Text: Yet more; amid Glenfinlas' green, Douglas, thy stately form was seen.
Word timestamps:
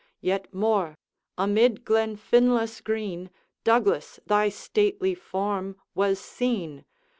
Yet 0.19 0.51
more; 0.51 0.97
amid 1.37 1.85
Glenfinlas' 1.85 2.81
green, 2.81 3.29
Douglas, 3.63 4.19
thy 4.25 4.49
stately 4.49 5.13
form 5.13 5.75
was 5.93 6.17
seen. 6.19 6.85